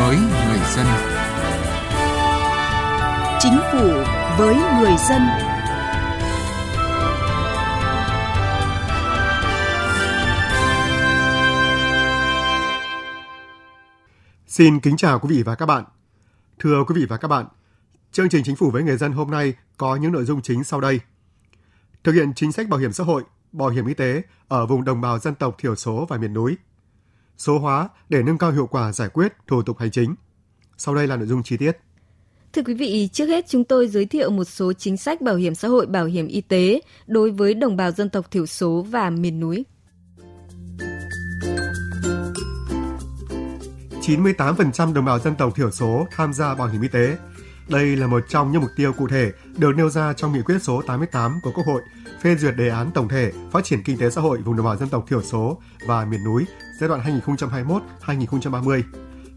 [0.00, 0.86] với người dân.
[3.40, 3.88] Chính phủ
[4.38, 5.22] với người dân.
[14.46, 15.84] Xin kính chào quý vị và các bạn.
[16.58, 17.46] Thưa quý vị và các bạn,
[18.12, 20.80] chương trình Chính phủ với người dân hôm nay có những nội dung chính sau
[20.80, 21.00] đây.
[22.04, 23.22] Thực hiện chính sách bảo hiểm xã hội,
[23.52, 26.56] bảo hiểm y tế ở vùng đồng bào dân tộc thiểu số và miền núi.
[27.40, 30.14] Số hóa để nâng cao hiệu quả giải quyết thủ tục hành chính.
[30.76, 31.72] Sau đây là nội dung chi tiết.
[32.52, 35.54] Thưa quý vị, trước hết chúng tôi giới thiệu một số chính sách bảo hiểm
[35.54, 39.10] xã hội, bảo hiểm y tế đối với đồng bào dân tộc thiểu số và
[39.10, 39.64] miền núi.
[44.02, 47.16] 98% đồng bào dân tộc thiểu số tham gia bảo hiểm y tế.
[47.68, 50.58] Đây là một trong những mục tiêu cụ thể được nêu ra trong nghị quyết
[50.62, 51.82] số 88 của Quốc hội
[52.22, 54.76] phê duyệt đề án tổng thể phát triển kinh tế xã hội vùng đồng bào
[54.76, 56.44] dân tộc thiểu số và miền núi
[56.80, 57.20] giai đoạn
[58.06, 58.82] 2021-2030.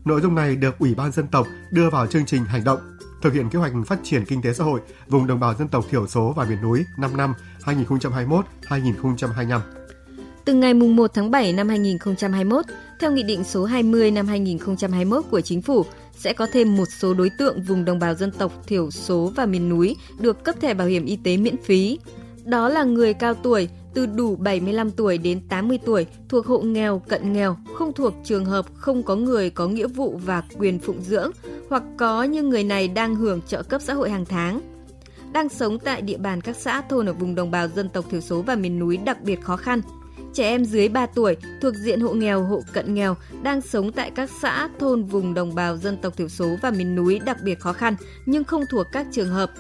[0.06, 2.80] Nội dung này được Ủy ban dân tộc đưa vào chương trình hành động
[3.22, 5.86] thực hiện kế hoạch phát triển kinh tế xã hội vùng đồng bào dân tộc
[5.90, 9.60] thiểu số và miền núi 5 năm 2021-2025.
[10.46, 12.66] Từ ngày 1 tháng 7 năm 2021,
[13.00, 15.86] theo Nghị định số 20 năm 2021 của Chính phủ,
[16.18, 19.46] sẽ có thêm một số đối tượng vùng đồng bào dân tộc thiểu số và
[19.46, 22.00] miền núi được cấp thẻ bảo hiểm y tế miễn phí.
[22.46, 27.02] Đó là người cao tuổi, từ đủ 75 tuổi đến 80 tuổi, thuộc hộ nghèo,
[27.08, 31.02] cận nghèo, không thuộc trường hợp không có người có nghĩa vụ và quyền phụng
[31.02, 31.32] dưỡng,
[31.70, 34.62] hoặc có nhưng người này đang hưởng trợ cấp xã hội hàng tháng.
[35.34, 38.22] Đang sống tại địa bàn các xã thôn ở vùng đồng bào dân tộc thiểu
[38.22, 39.82] số và miền núi đặc biệt khó khăn–
[40.34, 44.12] trẻ em dưới 3 tuổi thuộc diện hộ nghèo, hộ cận nghèo đang sống tại
[44.16, 47.60] các xã, thôn vùng đồng bào dân tộc thiểu số và miền núi đặc biệt
[47.60, 49.52] khó khăn nhưng không thuộc các trường hợp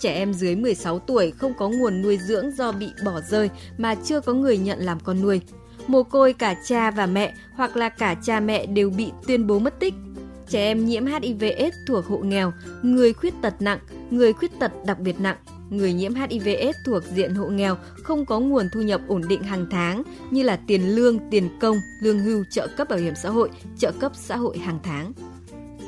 [0.00, 3.94] trẻ em dưới 16 tuổi không có nguồn nuôi dưỡng do bị bỏ rơi mà
[3.94, 5.40] chưa có người nhận làm con nuôi.
[5.86, 9.58] Mồ côi cả cha và mẹ hoặc là cả cha mẹ đều bị tuyên bố
[9.58, 9.94] mất tích.
[10.48, 12.52] Trẻ em nhiễm HIV/AIDS thuộc hộ nghèo,
[12.82, 13.78] người khuyết tật nặng,
[14.10, 15.36] người khuyết tật đặc biệt nặng,
[15.70, 19.66] người nhiễm HIV/AIDS thuộc diện hộ nghèo không có nguồn thu nhập ổn định hàng
[19.70, 23.50] tháng như là tiền lương, tiền công, lương hưu, trợ cấp bảo hiểm xã hội,
[23.78, 25.12] trợ cấp xã hội hàng tháng.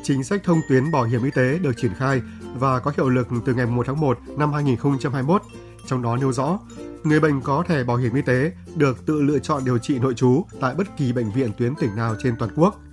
[0.03, 2.21] Chính sách thông tuyến bảo hiểm y tế được triển khai
[2.55, 5.43] và có hiệu lực từ ngày 1 tháng 1 năm 2021.
[5.87, 6.59] Trong đó nêu rõ,
[7.05, 10.15] người bệnh có thẻ bảo hiểm y tế được tự lựa chọn điều trị nội
[10.15, 12.81] trú tại bất kỳ bệnh viện tuyến tỉnh nào trên toàn quốc–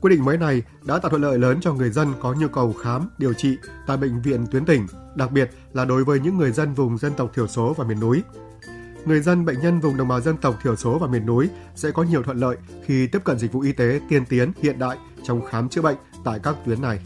[0.00, 2.72] Quy định mới này đã tạo thuận lợi lớn cho người dân có nhu cầu
[2.72, 3.56] khám, điều trị
[3.86, 7.12] tại bệnh viện tuyến tỉnh, đặc biệt là đối với những người dân vùng dân
[7.16, 8.22] tộc thiểu số và miền núi.
[9.04, 11.90] Người dân bệnh nhân vùng đồng bào dân tộc thiểu số và miền núi sẽ
[11.90, 14.96] có nhiều thuận lợi khi tiếp cận dịch vụ y tế tiên tiến hiện đại
[15.22, 17.00] trong khám chữa bệnh tại các tuyến này.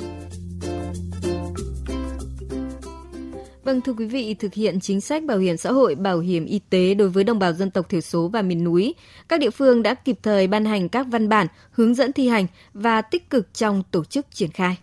[3.70, 6.60] Vâng thưa quý vị, thực hiện chính sách bảo hiểm xã hội, bảo hiểm y
[6.70, 8.94] tế đối với đồng bào dân tộc thiểu số và miền núi,
[9.28, 12.46] các địa phương đã kịp thời ban hành các văn bản hướng dẫn thi hành
[12.74, 14.78] và tích cực trong tổ chức triển khai.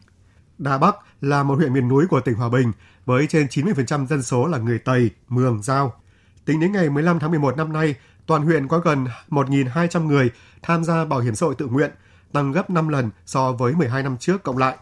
[0.57, 2.71] Đà Bắc là một huyện miền núi của tỉnh Hòa Bình
[3.05, 5.93] với trên 90% dân số là người Tây, Mường, Giao.
[6.45, 10.29] Tính đến ngày 15 tháng 11 năm nay, toàn huyện có gần 1.200 người
[10.61, 11.91] tham gia bảo hiểm xã hội tự nguyện,
[12.33, 14.77] tăng gấp 5 lần so với 12 năm trước cộng lại.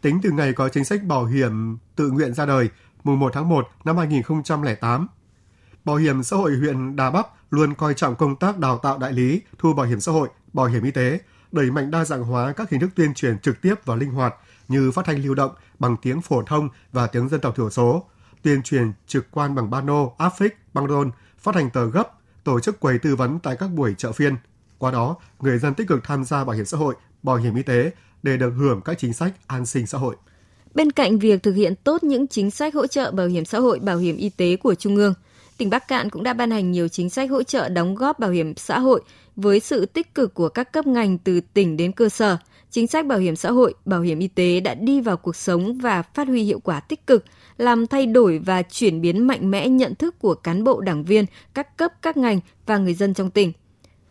[0.00, 2.68] Tính từ ngày có chính sách bảo hiểm tự nguyện ra đời,
[3.04, 5.08] mùng 1 tháng 1 năm 2008.
[5.84, 9.12] Bảo hiểm xã hội huyện Đà Bắc luôn coi trọng công tác đào tạo đại
[9.12, 11.20] lý, thu bảo hiểm xã hội, bảo hiểm y tế,
[11.52, 14.34] đẩy mạnh đa dạng hóa các hình thức tuyên truyền trực tiếp và linh hoạt
[14.68, 18.04] như phát thanh lưu động bằng tiếng phổ thông và tiếng dân tộc thiểu số,
[18.42, 22.08] tuyên truyền trực quan bằng pano, áp phích, băng rôn, phát hành tờ gấp,
[22.44, 24.36] tổ chức quầy tư vấn tại các buổi chợ phiên.
[24.78, 27.62] Qua đó, người dân tích cực tham gia bảo hiểm xã hội, bảo hiểm y
[27.62, 27.90] tế
[28.22, 30.16] để được hưởng các chính sách an sinh xã hội.
[30.74, 33.78] Bên cạnh việc thực hiện tốt những chính sách hỗ trợ bảo hiểm xã hội,
[33.78, 35.14] bảo hiểm y tế của Trung ương,
[35.58, 38.30] tỉnh Bắc Cạn cũng đã ban hành nhiều chính sách hỗ trợ đóng góp bảo
[38.30, 39.02] hiểm xã hội
[39.36, 42.36] với sự tích cực của các cấp ngành từ tỉnh đến cơ sở.
[42.70, 45.78] Chính sách bảo hiểm xã hội, bảo hiểm y tế đã đi vào cuộc sống
[45.78, 47.24] và phát huy hiệu quả tích cực,
[47.56, 51.24] làm thay đổi và chuyển biến mạnh mẽ nhận thức của cán bộ đảng viên,
[51.54, 53.52] các cấp các ngành và người dân trong tỉnh.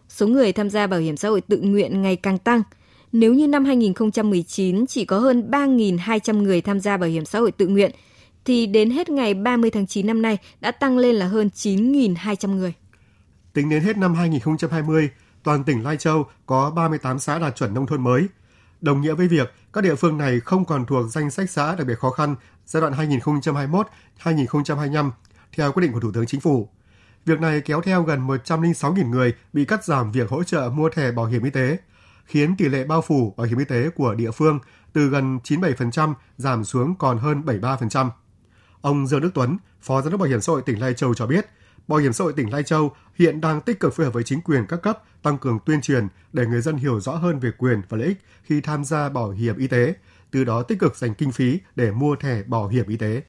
[0.09, 2.63] Số người tham gia bảo hiểm xã hội tự nguyện ngày càng tăng–
[3.13, 7.51] nếu như năm 2019 chỉ có hơn 3.200 người tham gia bảo hiểm xã hội
[7.51, 7.91] tự nguyện,
[8.45, 12.55] thì đến hết ngày 30 tháng 9 năm nay đã tăng lên là hơn 9.200
[12.55, 12.73] người.
[13.53, 15.09] Tính đến hết năm 2020,
[15.43, 18.27] toàn tỉnh Lai Châu có 38 xã đạt chuẩn nông thôn mới.
[18.81, 21.87] Đồng nghĩa với việc các địa phương này không còn thuộc danh sách xã đặc
[21.87, 22.93] biệt khó khăn giai đoạn
[24.23, 25.11] 2021-2025
[25.55, 26.69] theo quyết định của Thủ tướng Chính phủ.
[27.25, 31.11] Việc này kéo theo gần 106.000 người bị cắt giảm việc hỗ trợ mua thẻ
[31.11, 31.77] bảo hiểm y tế–
[32.25, 34.59] khiến tỷ lệ bao phủ bảo hiểm y tế của địa phương
[34.93, 38.09] từ gần 97% giảm xuống còn hơn 73%.
[38.81, 41.27] Ông Dương Đức Tuấn, Phó Giám đốc Bảo hiểm xã hội tỉnh Lai Châu cho
[41.27, 41.45] biết,
[41.87, 44.41] Bảo hiểm xã hội tỉnh Lai Châu hiện đang tích cực phối hợp với chính
[44.41, 47.81] quyền các cấp tăng cường tuyên truyền để người dân hiểu rõ hơn về quyền
[47.89, 49.93] và lợi ích khi tham gia bảo hiểm y tế,
[50.31, 53.21] từ đó tích cực dành kinh phí để mua thẻ bảo hiểm y tế.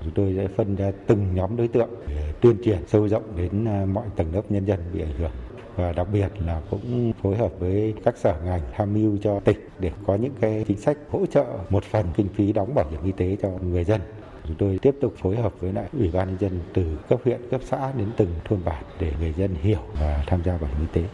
[0.00, 3.64] Chúng tôi sẽ phân ra từng nhóm đối tượng để tuyên truyền sâu rộng đến
[3.64, 5.30] à, mọi tầng lớp nhân dân bị ảnh hưởng
[5.78, 9.58] và đặc biệt là cũng phối hợp với các sở ngành tham mưu cho tỉnh
[9.78, 13.00] để có những cái chính sách hỗ trợ một phần kinh phí đóng bảo hiểm
[13.04, 14.00] y tế cho người dân.
[14.46, 17.40] Chúng tôi tiếp tục phối hợp với lại Ủy ban nhân dân từ cấp huyện,
[17.50, 20.80] cấp xã đến từng thôn bản để người dân hiểu và tham gia bảo hiểm
[20.80, 21.08] y tế.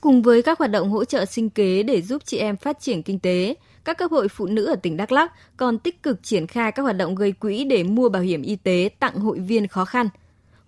[0.00, 3.02] Cùng với các hoạt động hỗ trợ sinh kế để giúp chị em phát triển
[3.02, 6.46] kinh tế, các cấp hội phụ nữ ở tỉnh Đắk Lắk còn tích cực triển
[6.46, 9.66] khai các hoạt động gây quỹ để mua bảo hiểm y tế tặng hội viên
[9.66, 10.08] khó khăn.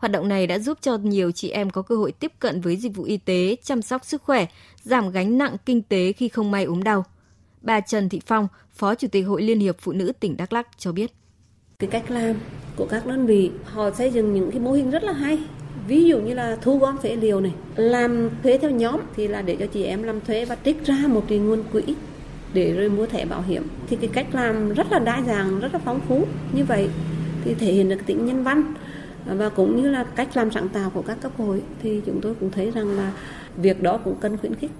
[0.02, 2.76] Hoạt động này đã giúp cho nhiều chị em có cơ hội tiếp cận với
[2.76, 4.46] dịch vụ y tế, chăm sóc sức khỏe,
[4.82, 7.04] giảm gánh nặng kinh tế khi không may ốm đau.
[7.60, 10.68] Bà Trần Thị Phong, Phó Chủ tịch Hội Liên hiệp Phụ nữ tỉnh Đắk Lắk
[10.78, 11.12] cho biết.
[11.78, 12.34] Cái cách làm
[12.76, 15.38] của các đơn vị, họ xây dựng những cái mô hình rất là hay.
[15.88, 19.42] Ví dụ như là thu gom phế liệu này, làm thuế theo nhóm thì là
[19.42, 21.82] để cho chị em làm thuế và trích ra một cái nguồn quỹ
[22.54, 23.62] để rồi mua thẻ bảo hiểm.
[23.88, 26.26] Thì cái cách làm rất là đa dạng, rất là phong phú.
[26.52, 26.88] Như vậy
[27.44, 28.74] thì thể hiện được tính nhân văn
[29.26, 32.34] và cũng như là cách làm sáng tạo của các cấp hội thì chúng tôi
[32.40, 33.12] cũng thấy rằng là
[33.56, 34.70] việc đó cũng cần khuyến khích.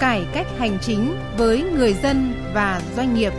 [0.00, 3.32] Cải cách hành chính với người dân và doanh nghiệp.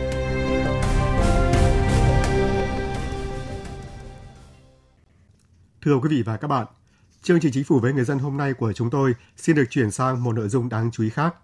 [5.84, 6.66] Thưa quý vị và các bạn,
[7.22, 9.90] chương trình chính phủ với người dân hôm nay của chúng tôi xin được chuyển
[9.90, 11.34] sang một nội dung đáng chú ý khác.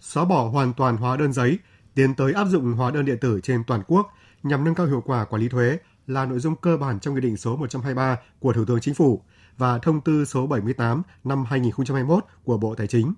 [0.00, 1.58] Xóa bỏ hoàn toàn hóa đơn giấy,
[1.94, 5.02] tiến tới áp dụng hóa đơn điện tử trên toàn quốc nhằm nâng cao hiệu
[5.06, 8.52] quả quản lý thuế là nội dung cơ bản trong Nghị định số 123 của
[8.52, 9.22] Thủ tướng Chính phủ
[9.58, 13.14] và Thông tư số 78 năm 2021 của Bộ Tài chính.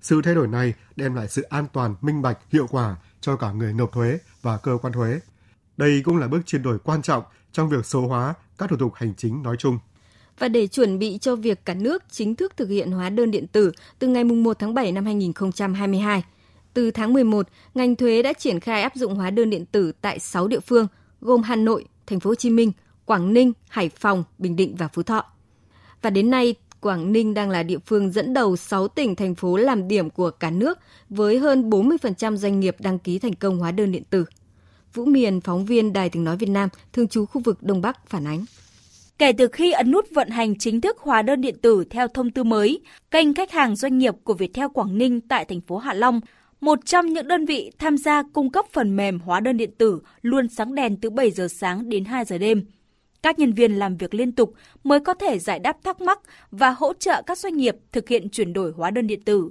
[0.00, 3.52] Sự thay đổi này đem lại sự an toàn, minh bạch, hiệu quả cho cả
[3.52, 5.20] người nộp thuế và cơ quan thuế.
[5.76, 8.94] Đây cũng là bước chuyển đổi quan trọng trong việc số hóa các thủ tục
[8.94, 9.78] hành chính nói chung.
[10.38, 13.46] Và để chuẩn bị cho việc cả nước chính thức thực hiện hóa đơn điện
[13.46, 16.24] tử từ ngày 1 tháng 7 năm 2022,
[16.74, 20.18] từ tháng 11, ngành thuế đã triển khai áp dụng hóa đơn điện tử tại
[20.18, 20.86] 6 địa phương
[21.20, 22.72] gồm Hà Nội, Thành phố Hồ Chí Minh,
[23.04, 25.24] Quảng Ninh, Hải Phòng, Bình Định và Phú Thọ.
[26.02, 29.56] Và đến nay, Quảng Ninh đang là địa phương dẫn đầu 6 tỉnh thành phố
[29.56, 30.78] làm điểm của cả nước
[31.08, 34.24] với hơn 40% doanh nghiệp đăng ký thành công hóa đơn điện tử.
[34.94, 38.08] Vũ Miền, phóng viên Đài tiếng nói Việt Nam, thường trú khu vực Đông Bắc
[38.08, 38.44] phản ánh.
[39.18, 42.30] Kể từ khi ấn nút vận hành chính thức hóa đơn điện tử theo thông
[42.30, 42.80] tư mới,
[43.10, 46.20] kênh khách hàng doanh nghiệp của Viettel Quảng Ninh tại thành phố Hạ Long
[46.64, 50.00] một trong những đơn vị tham gia cung cấp phần mềm hóa đơn điện tử
[50.22, 52.64] luôn sáng đèn từ 7 giờ sáng đến 2 giờ đêm.
[53.22, 56.20] Các nhân viên làm việc liên tục mới có thể giải đáp thắc mắc
[56.50, 59.50] và hỗ trợ các doanh nghiệp thực hiện chuyển đổi hóa đơn điện tử.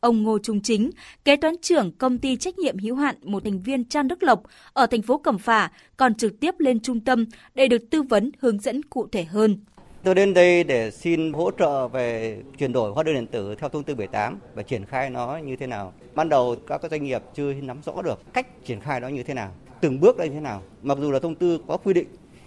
[0.00, 0.90] Ông Ngô Trung Chính,
[1.24, 4.42] kế toán trưởng công ty trách nhiệm hữu hạn một thành viên Trang Đức Lộc
[4.72, 7.24] ở thành phố Cẩm Phả còn trực tiếp lên trung tâm
[7.54, 9.58] để được tư vấn hướng dẫn cụ thể hơn.
[10.04, 13.68] Tôi đến đây để xin hỗ trợ về chuyển đổi hóa đơn điện tử theo
[13.68, 15.92] thông tư 78 và triển khai nó như thế nào.
[16.18, 19.34] Ban đầu các doanh nghiệp chưa nắm rõ được cách triển khai đó như thế
[19.34, 20.62] nào, từng bước đây như thế nào.
[20.82, 22.06] Mặc dù là thông tư có quy định,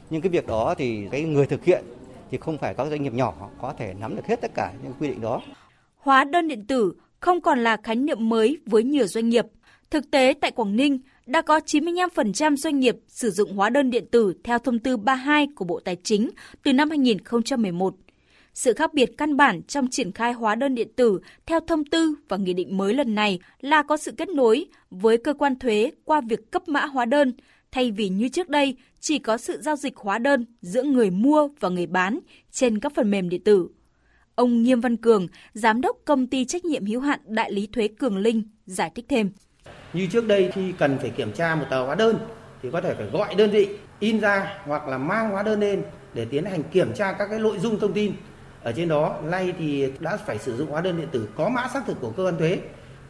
[0.09, 1.83] nhưng cái việc đó thì cái người thực hiện
[2.31, 4.93] thì không phải các doanh nghiệp nhỏ có thể nắm được hết tất cả những
[4.99, 5.41] quy định đó.
[5.97, 9.45] Hóa đơn điện tử không còn là khái niệm mới với nhiều doanh nghiệp.
[9.89, 14.05] Thực tế tại Quảng Ninh, đã có 95% doanh nghiệp sử dụng hóa đơn điện
[14.11, 16.29] tử theo thông tư 32 của Bộ Tài chính
[16.63, 17.95] từ năm 2011.
[18.53, 22.15] Sự khác biệt căn bản trong triển khai hóa đơn điện tử theo thông tư
[22.29, 25.91] và nghị định mới lần này là có sự kết nối với cơ quan thuế
[26.05, 27.33] qua việc cấp mã hóa đơn,
[27.71, 31.49] thay vì như trước đây chỉ có sự giao dịch hóa đơn giữa người mua
[31.59, 32.19] và người bán
[32.51, 33.69] trên các phần mềm điện tử.
[34.35, 37.87] Ông Nghiêm Văn Cường, giám đốc công ty trách nhiệm hữu hạn đại lý thuế
[37.87, 39.31] Cường Linh giải thích thêm.
[39.93, 42.17] Như trước đây khi cần phải kiểm tra một tờ hóa đơn
[42.61, 45.83] thì có thể phải gọi đơn vị in ra hoặc là mang hóa đơn lên
[46.13, 48.13] để tiến hành kiểm tra các cái nội dung thông tin
[48.63, 49.19] ở trên đó.
[49.23, 52.11] Nay thì đã phải sử dụng hóa đơn điện tử có mã xác thực của
[52.11, 52.59] cơ quan thuế.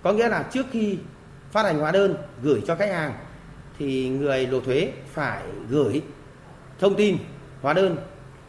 [0.03, 0.97] Có nghĩa là trước khi
[1.51, 3.13] phát hành hóa đơn gửi cho khách hàng,
[3.79, 6.01] thì người nộp thuế phải gửi
[6.79, 7.17] thông tin
[7.61, 7.97] hóa đơn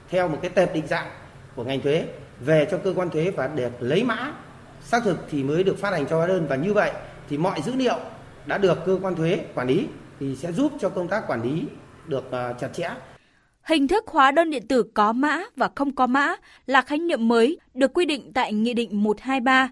[0.09, 1.11] theo một cái tệp định dạng
[1.57, 2.07] của ngành thuế
[2.41, 4.33] về cho cơ quan thuế và để lấy mã
[4.81, 6.93] xác thực thì mới được phát hành cho hóa đơn và như vậy
[7.29, 7.99] thì mọi dữ liệu
[8.47, 9.87] đã được cơ quan thuế quản lý
[10.21, 11.65] thì sẽ giúp cho công tác quản lý
[12.07, 12.91] được à, chặt chẽ.
[13.63, 16.35] Hình thức hóa đơn điện tử có mã và không có mã
[16.67, 19.71] là khái niệm mới được quy định tại Nghị định 123.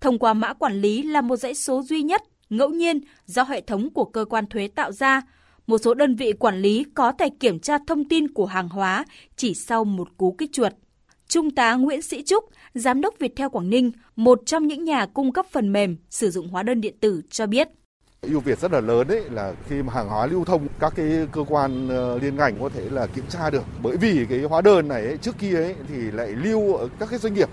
[0.00, 3.60] Thông qua mã quản lý là một dãy số duy nhất, ngẫu nhiên do hệ
[3.60, 5.22] thống của cơ quan thuế tạo ra.
[5.66, 9.04] Một số đơn vị quản lý có thể kiểm tra thông tin của hàng hóa
[9.36, 10.72] chỉ sau một cú kích chuột.
[11.28, 12.44] Trung tá Nguyễn Sĩ Trúc,
[12.74, 16.48] Giám đốc Viettel Quảng Ninh, một trong những nhà cung cấp phần mềm sử dụng
[16.48, 17.68] hóa đơn điện tử cho biết
[18.22, 21.26] ưu việt rất là lớn đấy là khi mà hàng hóa lưu thông các cái
[21.32, 23.62] cơ quan ờ, liên ngành có thể là kiểm tra được.
[23.82, 27.10] Bởi vì cái hóa đơn này ấy, trước kia ấy, thì lại lưu ở các
[27.10, 27.48] cái doanh nghiệp.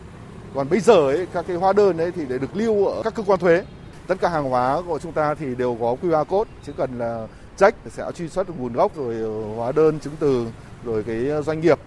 [0.55, 3.15] Còn bây giờ ấy, các cái hóa đơn ấy thì để được lưu ở các
[3.15, 3.63] cơ quan thuế.
[4.07, 7.27] Tất cả hàng hóa của chúng ta thì đều có QR code chỉ cần là
[7.57, 10.47] check sẽ truy xuất nguồn gốc rồi ờ, hóa đơn chứng từ
[10.85, 11.79] rồi cái ờ, doanh nghiệp.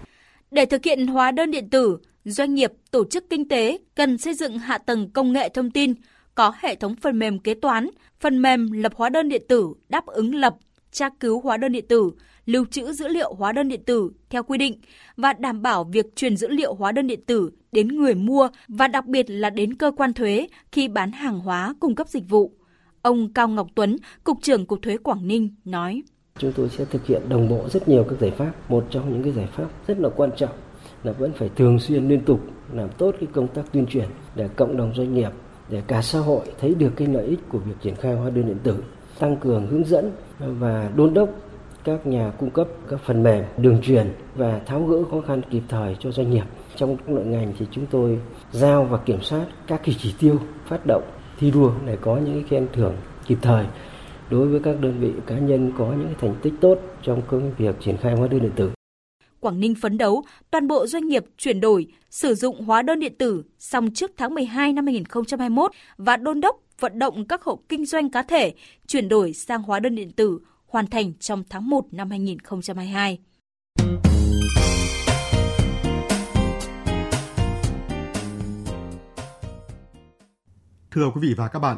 [0.51, 4.33] Để thực hiện hóa đơn điện tử doanh nghiệp tổ chức kinh tế cần xây
[4.33, 5.93] dựng hạ tầng công nghệ thông tin
[6.35, 10.05] có hệ thống phần mềm kế toán, phần mềm lập hóa đơn điện tử đáp
[10.05, 10.55] ứng lập,
[10.91, 12.11] tra cứu hóa đơn điện tử,
[12.45, 14.79] lưu trữ dữ liệu hóa đơn điện tử theo quy định
[15.17, 18.87] và đảm bảo việc truyền dữ liệu hóa đơn điện tử đến người mua và
[18.87, 22.51] đặc biệt là đến cơ quan thuế khi bán hàng hóa cung cấp dịch vụ.
[23.01, 26.01] Ông Cao Ngọc Tuấn, Cục trưởng Cục Thuế Quảng Ninh nói.
[26.37, 28.51] Chúng tôi sẽ thực hiện đồng bộ rất nhiều các giải pháp.
[28.69, 30.55] Một trong những cái giải pháp rất là quan trọng
[31.03, 32.39] là vẫn phải thường xuyên liên tục
[32.73, 35.29] làm tốt cái công tác tuyên truyền để cộng đồng doanh nghiệp
[35.71, 38.45] để cả xã hội thấy được cái lợi ích của việc triển khai hóa đơn
[38.45, 38.83] điện tử,
[39.19, 41.29] tăng cường hướng dẫn và đôn đốc
[41.83, 45.61] các nhà cung cấp các phần mềm, đường truyền và tháo gỡ khó khăn kịp
[45.69, 46.43] thời cho doanh nghiệp.
[46.75, 48.19] Trong các nội ngành thì chúng tôi
[48.51, 51.03] giao và kiểm soát các kỳ chỉ tiêu phát động
[51.39, 52.95] thi đua để có những cái khen thưởng
[53.27, 53.65] kịp thời
[54.29, 57.75] đối với các đơn vị cá nhân có những thành tích tốt trong công việc
[57.79, 58.71] triển khai hóa đơn điện tử.
[59.41, 63.15] Quảng Ninh phấn đấu toàn bộ doanh nghiệp chuyển đổi sử dụng hóa đơn điện
[63.17, 67.85] tử xong trước tháng 12 năm 2021 và đôn đốc vận động các hộ kinh
[67.85, 68.53] doanh cá thể
[68.87, 73.19] chuyển đổi sang hóa đơn điện tử hoàn thành trong tháng 1 năm 2022.
[80.91, 81.77] Thưa quý vị và các bạn,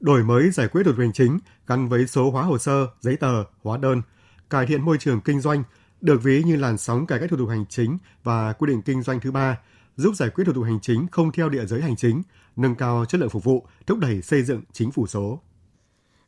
[0.00, 3.16] đổi mới giải quyết thủ tục hành chính gắn với số hóa hồ sơ, giấy
[3.16, 4.02] tờ, hóa đơn,
[4.50, 5.62] cải thiện môi trường kinh doanh
[6.04, 9.02] được ví như làn sóng cải cách thủ tục hành chính và quy định kinh
[9.02, 9.58] doanh thứ ba,
[9.96, 12.22] giúp giải quyết thủ tục hành chính không theo địa giới hành chính,
[12.56, 15.40] nâng cao chất lượng phục vụ, thúc đẩy xây dựng chính phủ số.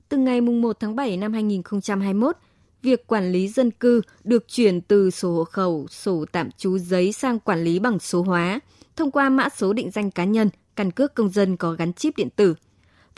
[0.09, 2.37] Từ ngày 1 tháng 7 năm 2021,
[2.83, 7.13] việc quản lý dân cư được chuyển từ sổ hộ khẩu, sổ tạm trú giấy
[7.13, 8.61] sang quản lý bằng số hóa,
[8.97, 12.17] thông qua mã số định danh cá nhân, căn cước công dân có gắn chip
[12.17, 12.55] điện tử.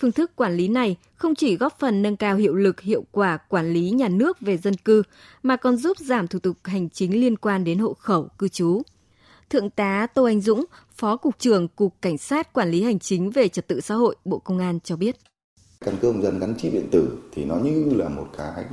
[0.01, 3.37] Phương thức quản lý này không chỉ góp phần nâng cao hiệu lực hiệu quả
[3.37, 5.03] quản lý nhà nước về dân cư,
[5.43, 8.83] mà còn giúp giảm thủ tục hành chính liên quan đến hộ khẩu cư trú.
[9.51, 10.65] Thượng tá Tô Anh Dũng,
[10.97, 14.17] Phó Cục trưởng Cục Cảnh sát Quản lý Hành chính về Trật tự xã hội
[14.25, 15.17] Bộ Công an cho biết.
[15.81, 18.65] Căn cước công dân gắn chip điện tử thì nó như là một cái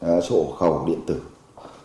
[0.00, 1.20] à, sổ khẩu điện tử.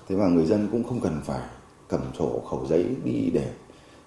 [0.08, 1.42] Thế mà người dân cũng không cần phải
[1.88, 3.54] cầm sổ khẩu giấy đi để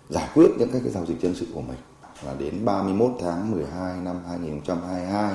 [0.09, 1.79] giải quyết những các cái giao dịch dân sự của mình
[2.23, 5.35] và đến 31 tháng 12 năm 2022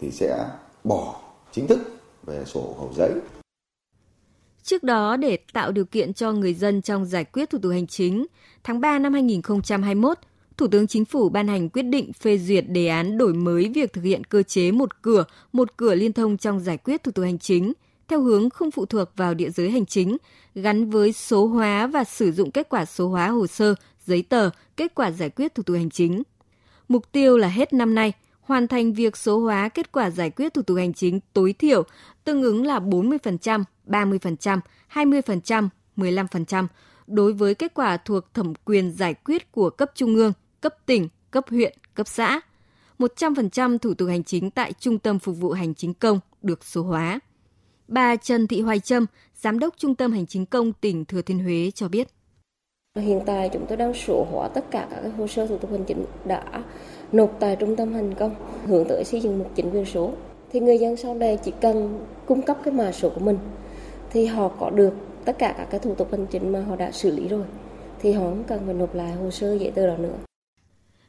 [0.00, 0.46] thì sẽ
[0.84, 1.20] bỏ
[1.52, 1.78] chính thức
[2.22, 3.12] về sổ khẩu giấy.
[4.62, 7.86] Trước đó, để tạo điều kiện cho người dân trong giải quyết thủ tục hành
[7.86, 8.26] chính,
[8.64, 10.18] tháng 3 năm 2021,
[10.56, 13.92] Thủ tướng Chính phủ ban hành quyết định phê duyệt đề án đổi mới việc
[13.92, 17.24] thực hiện cơ chế một cửa, một cửa liên thông trong giải quyết thủ tục
[17.24, 17.72] hành chính,
[18.08, 20.16] theo hướng không phụ thuộc vào địa giới hành chính,
[20.54, 23.74] gắn với số hóa và sử dụng kết quả số hóa hồ sơ,
[24.06, 26.22] giấy tờ, kết quả giải quyết thủ tục hành chính.
[26.88, 30.54] Mục tiêu là hết năm nay, hoàn thành việc số hóa kết quả giải quyết
[30.54, 31.82] thủ tục hành chính tối thiểu
[32.24, 34.60] tương ứng là 40%, 30%,
[34.92, 36.66] 20%, 15%
[37.06, 41.08] đối với kết quả thuộc thẩm quyền giải quyết của cấp trung ương, cấp tỉnh,
[41.30, 42.40] cấp huyện, cấp xã.
[42.98, 46.82] 100% thủ tục hành chính tại Trung tâm Phục vụ Hành chính công được số
[46.82, 47.20] hóa.
[47.88, 51.38] Bà Trần Thị Hoài Trâm, Giám đốc Trung tâm Hành chính công tỉnh Thừa Thiên
[51.38, 52.08] Huế cho biết.
[53.00, 55.84] Hiện tại chúng tôi đang sổ hóa tất cả các hồ sơ thủ tục hành
[55.84, 56.42] chính đã
[57.12, 58.34] nộp tại trung tâm hành công
[58.66, 60.12] hướng tới xây dựng một chính quyền số.
[60.52, 63.38] Thì người dân sau đây chỉ cần cung cấp cái mã số của mình
[64.10, 66.90] thì họ có được tất cả các cái thủ tục hành chính mà họ đã
[66.90, 67.44] xử lý rồi
[68.00, 70.16] thì họ không cần phải nộp lại hồ sơ giấy tờ đó nữa.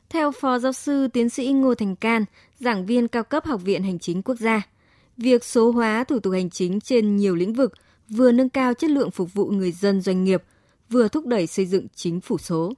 [0.10, 2.26] Theo Phó Giáo sư Tiến sĩ Ngô Thành Can,
[2.60, 4.62] giảng viên cao cấp Học viện Hành chính Quốc gia,
[5.18, 7.74] việc số hóa thủ tục hành chính trên nhiều lĩnh vực
[8.10, 10.44] vừa nâng cao chất lượng phục vụ người dân doanh nghiệp–
[10.90, 12.74] vừa thúc đẩy xây dựng chính phủ số.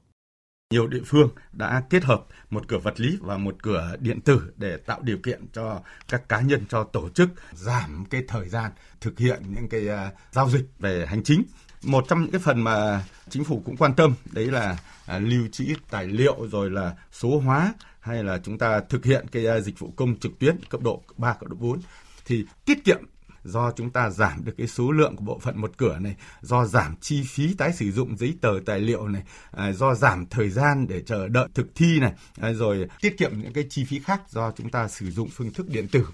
[0.72, 4.42] Nhiều địa phương đã kết hợp một cửa vật lý và một cửa điện tử
[4.58, 8.72] để tạo điều kiện cho các cá nhân, cho tổ chức giảm cái thời gian
[9.02, 11.44] thực hiện những cái à, giao dịch về hành chính.
[11.84, 15.48] Một trong những cái phần mà chính phủ cũng quan tâm đấy là à, lưu
[15.52, 19.60] trữ tài liệu rồi là số hóa hay là chúng ta thực hiện cái à,
[19.60, 21.80] dịch vụ công trực tuyến cấp độ 3 cấp độ 4
[22.26, 23.04] thì tiết kiệm
[23.48, 26.66] do chúng ta giảm được cái số lượng của bộ phận một cửa này, do
[26.66, 30.50] giảm chi phí tái sử dụng giấy tờ tài liệu này, à, do giảm thời
[30.50, 34.00] gian để chờ đợi thực thi này, à, rồi tiết kiệm những cái chi phí
[34.00, 36.06] khác do chúng ta sử dụng phương thức điện tử.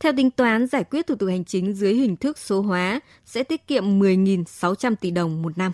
[0.00, 3.42] Theo tính toán, giải quyết thủ tục hành chính dưới hình thức số hóa sẽ
[3.42, 5.72] tiết kiệm 10.600 tỷ đồng một năm.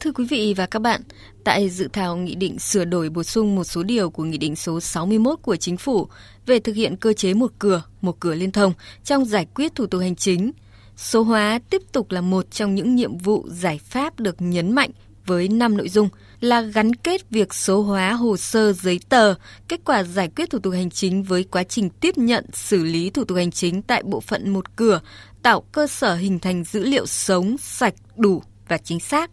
[0.00, 1.00] Thưa quý vị và các bạn,
[1.44, 4.56] tại dự thảo nghị định sửa đổi bổ sung một số điều của nghị định
[4.56, 6.08] số 61 của chính phủ
[6.46, 8.72] về thực hiện cơ chế một cửa, một cửa liên thông
[9.04, 10.52] trong giải quyết thủ tục hành chính,
[10.96, 14.90] số hóa tiếp tục là một trong những nhiệm vụ giải pháp được nhấn mạnh
[15.26, 16.08] với 5 nội dung
[16.40, 19.34] là gắn kết việc số hóa hồ sơ giấy tờ,
[19.68, 23.10] kết quả giải quyết thủ tục hành chính với quá trình tiếp nhận xử lý
[23.10, 25.00] thủ tục hành chính tại bộ phận một cửa,
[25.42, 29.30] tạo cơ sở hình thành dữ liệu sống, sạch, đủ và chính xác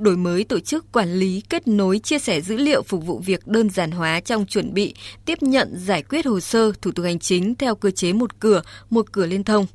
[0.00, 3.46] đổi mới tổ chức quản lý kết nối chia sẻ dữ liệu phục vụ việc
[3.46, 7.18] đơn giản hóa trong chuẩn bị tiếp nhận giải quyết hồ sơ thủ tục hành
[7.18, 9.66] chính theo cơ chế một cửa một cửa liên thông.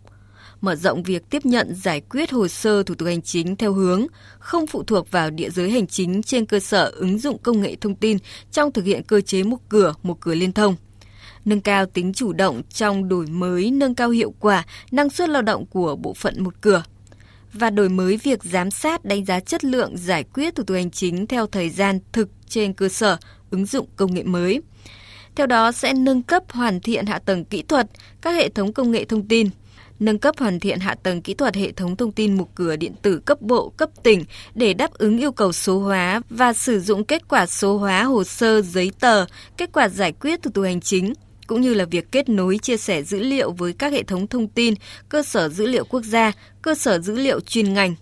[0.61, 4.07] Mở rộng việc tiếp nhận giải quyết hồ sơ thủ tục hành chính theo hướng
[4.39, 7.75] không phụ thuộc vào địa giới hành chính trên cơ sở ứng dụng công nghệ
[7.75, 8.17] thông tin
[8.51, 10.75] trong thực hiện cơ chế một cửa một cửa liên thông.
[11.45, 15.41] Nâng cao tính chủ động trong đổi mới, nâng cao hiệu quả, năng suất lao
[15.41, 16.83] động của bộ phận một cửa
[17.53, 20.91] và đổi mới việc giám sát đánh giá chất lượng giải quyết thủ tục hành
[20.91, 23.17] chính theo thời gian thực trên cơ sở
[23.51, 24.61] ứng dụng công nghệ mới.
[25.35, 27.87] Theo đó sẽ nâng cấp hoàn thiện hạ tầng kỹ thuật,
[28.21, 29.49] các hệ thống công nghệ thông tin,
[29.99, 32.93] nâng cấp hoàn thiện hạ tầng kỹ thuật hệ thống thông tin một cửa điện
[33.01, 37.03] tử cấp bộ, cấp tỉnh để đáp ứng yêu cầu số hóa và sử dụng
[37.03, 39.25] kết quả số hóa hồ sơ giấy tờ,
[39.57, 41.13] kết quả giải quyết thủ tục hành chính
[41.47, 44.47] cũng như là việc kết nối chia sẻ dữ liệu với các hệ thống thông
[44.47, 44.73] tin,
[45.09, 46.31] cơ sở dữ liệu quốc gia,
[46.61, 47.95] cơ sở dữ liệu chuyên ngành.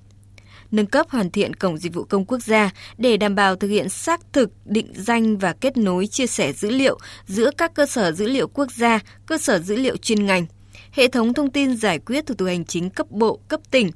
[0.71, 3.89] Nâng cấp hoàn thiện cổng dịch vụ công quốc gia để đảm bảo thực hiện
[3.89, 8.11] xác thực, định danh và kết nối chia sẻ dữ liệu giữa các cơ sở
[8.11, 10.45] dữ liệu quốc gia, cơ sở dữ liệu chuyên ngành,
[10.91, 13.91] hệ thống thông tin giải quyết thủ tục hành chính cấp bộ, cấp tỉnh,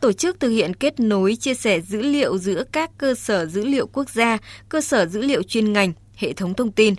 [0.00, 3.64] tổ chức thực hiện kết nối chia sẻ dữ liệu giữa các cơ sở dữ
[3.64, 4.38] liệu quốc gia,
[4.68, 6.94] cơ sở dữ liệu chuyên ngành, hệ thống thông tin,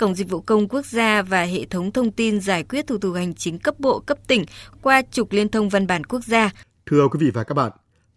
[0.00, 3.14] Cổng Dịch vụ Công Quốc gia và hệ thống thông tin giải quyết thủ tục
[3.14, 4.44] hành chính cấp bộ, cấp tỉnh
[4.82, 6.50] qua trục liên thông văn bản quốc gia.
[6.86, 7.72] Thưa quý vị và các bạn,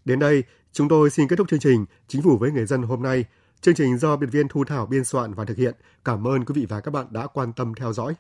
[0.06, 3.04] đến đây chúng tôi xin kết thúc chương trình Chính phủ với người dân hôm
[3.04, 3.26] nay.
[3.62, 5.76] Chương trình do biên viên Thu Thảo biên soạn và thực hiện.
[6.06, 8.14] Cảm ơn quý vị và các bạn đã quan tâm theo dõi.